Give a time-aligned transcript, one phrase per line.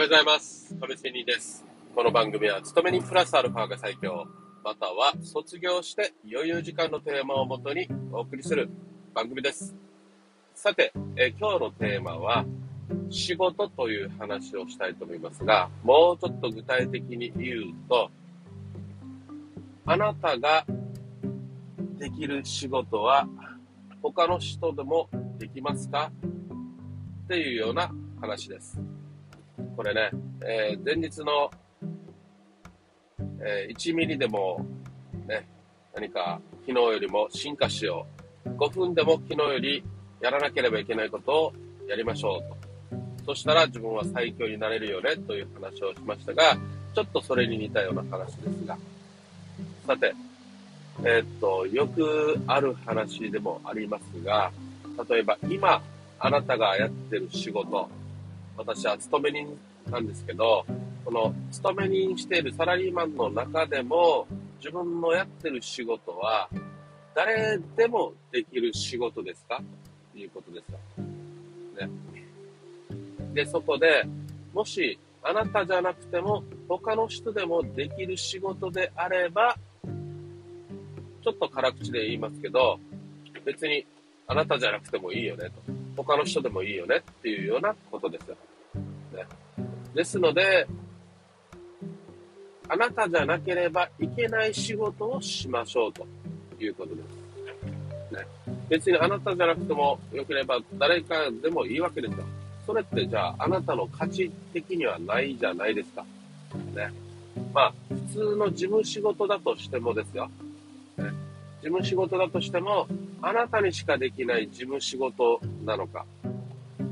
[0.00, 0.74] おはようございます。
[0.80, 1.62] 亀仙人です。
[1.94, 4.26] この番組は、勤めにプラスアルファが最強、
[4.64, 8.70] または卒業して余裕時間のテーマをもとにお送りする
[9.12, 9.74] 番組です。
[10.54, 12.46] さて、え今日のテーマは、
[13.10, 18.10] 仕事という話をしたいと思いますが、もうちょっと具体的に言うと、
[19.84, 20.64] あなたが
[21.98, 23.28] できる仕事は
[24.00, 26.10] 他の人でもできますか？
[27.24, 28.80] っていうような話です。
[29.76, 30.10] これね、
[30.44, 31.50] えー前日の、
[33.40, 34.64] えー1ミリでも、
[35.26, 35.46] ね、
[35.94, 38.06] 何か昨日よりも進化しよ
[38.44, 38.48] う。
[38.50, 39.84] 5分でも昨日より
[40.20, 41.52] やらなければいけないことを
[41.88, 43.24] やりましょうと。
[43.26, 46.56] そしたら自分は最強になれるよねという話をしましたが、
[46.94, 48.76] ちょっとそれに似たような話ですが。
[49.86, 50.14] さて、
[51.04, 54.52] えーっと、よくある話でもありますが、
[55.08, 55.82] 例えば今
[56.18, 57.88] あなたがやってる仕事、
[58.56, 59.58] 私は勤め人
[59.90, 60.64] なんですけど、
[61.04, 64.26] この勤め人しているサラリーマンの中でも、
[64.58, 66.48] 自分のやってる仕事は、
[67.14, 69.62] 誰でもできる仕事ですか？
[70.12, 70.78] ということですよ。
[71.86, 71.90] ね。
[73.34, 74.06] で、そこで、
[74.52, 79.56] もし、あなたじゃなくても、他の人でもできる仕事であれば、
[81.22, 82.78] ちょっと辛口で言いますけど、
[83.44, 83.86] 別に
[84.26, 85.79] あなたじゃなくてもいいよねと。
[86.02, 88.36] 他の人でもいいよねっていうようなことですよ。
[89.12, 89.26] ね、
[89.94, 90.66] ですので、
[92.68, 96.06] あなたじゃなければいけない仕事をしましょうと
[96.58, 98.14] いうことです。
[98.14, 98.26] ね、
[98.68, 102.24] 別にあなたじゃなくてもよければ誰かでもいいわけですよ。
[102.66, 106.04] それってじゃああなたの価値的にはないじゃないですか。
[106.74, 106.90] ね。
[107.52, 110.30] まあ、普通の事務仕事だとしてもですよ。
[111.62, 112.86] 事務仕事だとしても、
[113.22, 116.06] あなたにしかできない事務仕事なのか。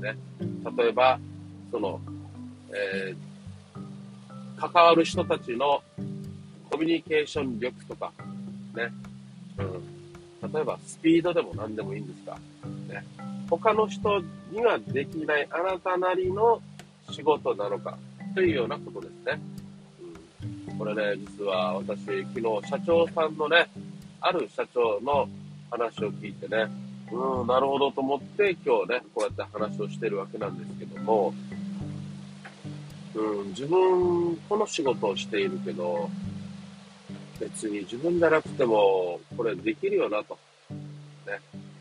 [0.00, 0.16] ね。
[0.76, 1.18] 例えば、
[1.70, 2.00] その、
[2.70, 3.26] えー
[4.56, 5.82] 関わる人たちの
[6.70, 8.12] コミュニケーション力とか、
[8.74, 8.90] ね。
[9.58, 9.62] う
[10.46, 10.52] ん。
[10.52, 12.38] 例えば、スピードでも何でもいいんですが、
[12.88, 13.04] ね。
[13.48, 16.60] 他の人にはできないあなたなりの
[17.10, 17.98] 仕事なのか、
[18.34, 19.40] というようなことですね。
[20.70, 20.78] うん。
[20.78, 23.68] これね、実は私、昨日、社長さんのね、
[24.20, 25.28] ある社長の
[25.70, 26.66] 話を聞いてね、
[27.12, 31.34] うん、なるほどと思って今日ね、こうやって話をしてるわけなんですけども、
[33.14, 36.10] うん、自分、この仕事をしているけど、
[37.40, 40.38] 別に自分じゃなくても、これできるよなと、
[41.26, 41.40] ね、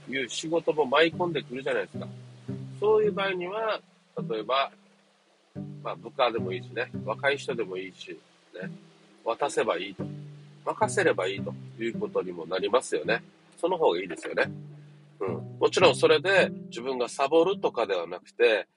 [0.09, 2.07] いう仕事も舞い込んでくるじゃないですか。
[2.79, 3.79] そういう場合には、
[4.29, 4.71] 例えば、
[5.83, 8.17] まあ部下でもいいしね、若い人でもいいし、
[8.53, 8.69] ね、
[9.23, 10.03] 渡せばいいと。
[10.65, 13.23] 任せればいいということにもなりますよね。
[13.57, 14.51] その方がいいですよね。
[15.19, 15.57] うん。
[15.59, 18.67] もちろんそれで自分がサボるとかではなくて、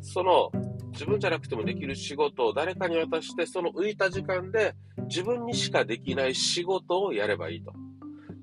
[0.00, 0.50] その
[0.92, 4.74] 自分じゃなくてもできる仕事を誰かに渡して、その浮いた時間で
[5.08, 7.72] 自分にしかできない仕事をやればいいと。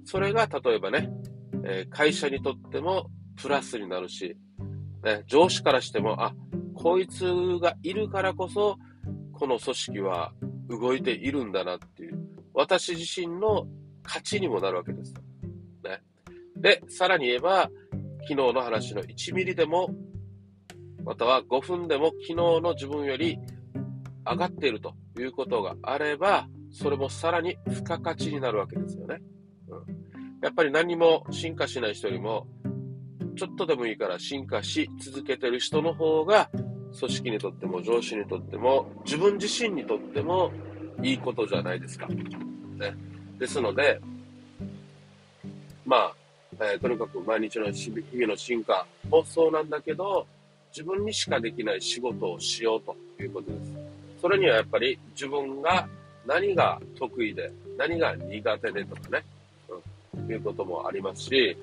[0.05, 1.09] それが例えばね、
[1.63, 4.35] え会社にとってもプラスになるし、
[5.03, 6.33] ね、上司からしても、あ、
[6.75, 7.25] こいつ
[7.61, 8.77] がいるからこそ、
[9.31, 10.33] この組織は
[10.69, 12.02] 動いているんだなって、
[12.53, 13.67] 私自身の
[14.03, 15.13] 勝ちにもなるわけです。
[15.83, 16.01] ね。
[16.55, 17.69] で、さらに言えば、
[18.21, 19.89] 昨日の話の1ミリでも、
[21.03, 23.37] または5分でも昨日の自分より
[24.25, 29.21] 上がっているということがあれば、それもさらに付加価値になるわけですよね。
[29.67, 30.39] うん。
[30.41, 32.47] やっぱり何も進化しない人よりも、
[33.35, 36.49] ちょっとでもいいから進化し続けてる人の方が、
[36.99, 40.51] 組織にとっても上司にとっても、自分自身にとっても
[41.01, 42.07] いいことじゃないですか。
[42.73, 42.95] ね。
[43.39, 43.99] ですので、
[45.85, 46.13] まあ、
[46.59, 50.25] えーとにかく毎日の日々の進化もそうなんだけど、
[50.71, 53.73] 自分にしかできない仕事をしようということです。
[54.21, 55.87] それにはやっぱり自分が
[56.25, 59.23] 何が得意で、何が苦手でとかね、
[60.17, 61.57] うん、いうこともありますし、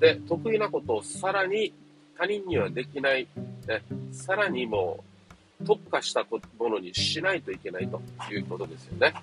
[0.00, 1.72] で、得意なことをさらに
[2.18, 3.26] 他人にはできない、
[3.68, 3.82] ね、
[4.12, 5.04] さらにも
[5.60, 6.24] う特化した
[6.58, 8.00] ものにしないといけないと
[8.30, 9.14] いうことですよね。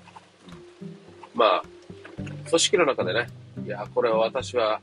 [1.33, 1.63] まあ、
[2.47, 3.27] 組織の中でね、
[3.65, 4.80] いや、これは私は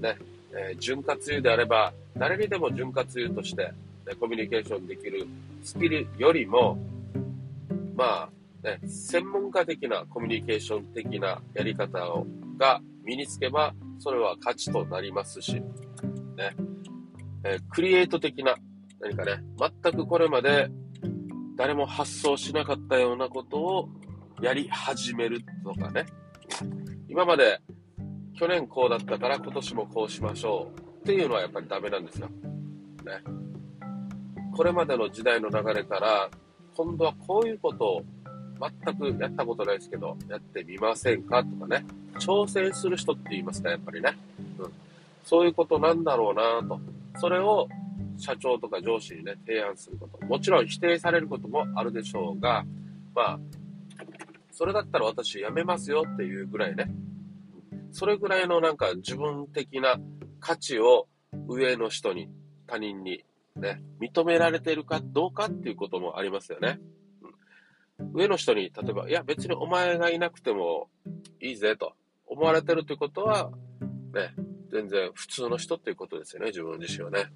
[0.00, 0.16] ね、
[0.52, 3.64] えー潤滑油であれば、誰にでも潤滑油として、
[4.06, 5.26] ね、コミュニケーションできる
[5.62, 6.78] スキルよりも、
[7.96, 8.28] ま
[8.64, 12.26] あ、ね、専門家的なコミュニケーション的なやり方を
[12.58, 15.62] が身につけば、それは価値となりますし、ね、
[17.44, 18.56] えークリエイト的な、
[19.00, 19.42] 何かね、
[19.82, 20.68] 全くこれまで
[21.56, 23.88] 誰も発想しなかったようなことを
[24.42, 26.04] やり始めるとかね、
[27.08, 27.60] 今まで
[28.36, 32.26] 去年こうだったから今年もこうしましょうっていうのはやっぱりダメなんですよ。
[32.26, 33.22] ね。
[34.54, 36.28] これまでの時代の流れから
[36.74, 38.04] 今度はこういうことを
[38.84, 41.84] 全くやったことないですけど、やってみませんかとかね、
[42.18, 44.16] 挑戦する人って言いますか、やっぱりね。
[44.58, 44.72] うん。
[45.24, 46.80] そういうことなんだろうなと。
[47.20, 47.68] それを
[48.18, 50.26] 社長とか上司にね、提案すること。
[50.26, 52.64] もちろん否定されることもあるでしょうが、
[53.14, 53.38] まあ、
[54.52, 56.90] それだったら私辞めますよっていうぐらいね、
[57.90, 59.98] それぐらいのなんか自分的な
[60.40, 61.08] 価値を
[61.48, 62.28] 上の人に、
[62.66, 63.24] 他人に
[63.56, 66.80] ね、認められているかどうかっていうこともありますよね。
[68.00, 70.88] うん、上の人に、例えば、いや別にお前がいなくても
[71.40, 71.94] いいぜと
[72.26, 73.50] 思われてるということは、
[74.14, 74.34] ね、
[74.70, 77.26] 全然普通の人っていうことですよね、自分自身はね。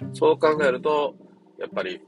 [0.00, 1.14] うん、そう考えると、
[1.58, 2.00] やっぱり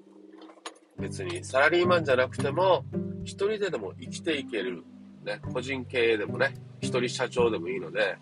[0.98, 2.84] 別にサラリーマンじゃなくても、
[3.24, 4.82] 一人ででも生きていける、
[5.24, 8.16] ね、個人経営でもね、一人社長でもいいので、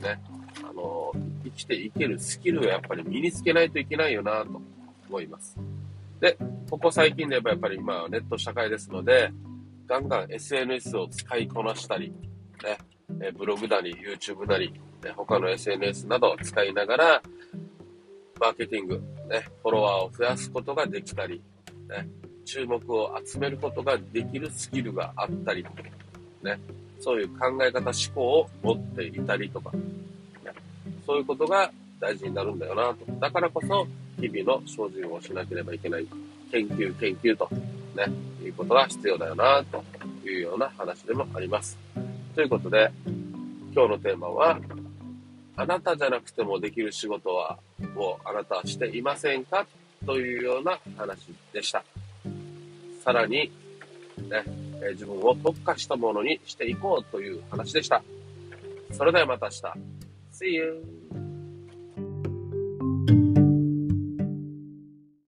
[0.00, 0.20] ね、
[0.62, 1.12] あの、
[1.44, 4.60] 生きていけるスキルをやっぱり身につけないといけないよなと
[5.08, 5.56] 思います。
[6.20, 6.36] で、
[6.70, 9.32] ここ最近で言えばやっぱり今ネット社会ですので、
[9.86, 12.10] ガンガン SNS を使いこなしたり、
[12.62, 12.78] ね、
[13.20, 17.22] えブログなり YouTube なり、ね、他の SNS などを使いながら、
[18.40, 21.42] マーケティング、ね、フォロワーを増やすことができたり、
[21.88, 22.08] ね、
[22.44, 25.82] 注目を集めることができるスキルがあったりとか、
[26.42, 26.58] ね、
[27.00, 29.80] そういう考え方、思考を持っていたりとか、ね、
[31.06, 31.70] そういうことが
[32.00, 33.04] 大事になるんだよなと。
[33.20, 33.86] だからこそ、
[34.20, 36.06] 日々の精進をしなければいけない。
[36.52, 37.48] 研究、研究と、
[37.96, 38.06] ね、
[38.44, 39.82] いうことが必要だよなと
[40.24, 41.76] いうような話でもあります。
[42.34, 42.92] ということで、
[43.74, 44.60] 今日のテーマは、
[45.56, 47.58] あなたじゃなくてもできる仕事は、
[47.96, 49.66] をあなたはしていませんか？
[50.06, 51.82] というような話でした。
[53.04, 53.52] さらに、
[54.30, 54.44] ね、
[54.82, 58.02] え自分を特化したものにしていこうという話でした。
[58.92, 60.44] それではまた明日。
[60.44, 61.03] See you!